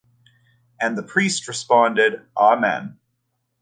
And 0.79 0.97
the 0.97 1.03
priest 1.03 1.47
responded: 1.47 2.25
Amen. 2.35 2.97